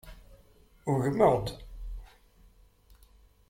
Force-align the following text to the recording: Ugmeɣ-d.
Ugmeɣ-d. 0.91 1.47